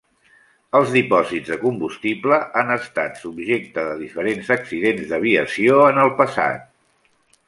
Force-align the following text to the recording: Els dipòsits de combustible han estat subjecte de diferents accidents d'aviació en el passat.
Els 0.77 0.91
dipòsits 0.93 1.49
de 1.51 1.57
combustible 1.63 2.39
han 2.61 2.75
estat 2.75 3.19
subjecte 3.25 3.83
de 3.89 3.93
diferents 3.99 4.49
accidents 4.57 5.05
d'aviació 5.13 5.77
en 5.91 6.01
el 6.07 6.11
passat. 6.23 6.65